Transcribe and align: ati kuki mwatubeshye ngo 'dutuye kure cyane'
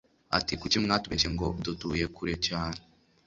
ati 0.37 0.53
kuki 0.61 0.77
mwatubeshye 0.83 1.29
ngo 1.35 1.45
'dutuye 1.63 2.05
kure 2.15 2.35
cyane' 2.47 2.81